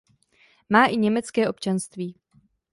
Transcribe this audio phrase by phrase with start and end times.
[0.69, 2.15] Má i německé občanství.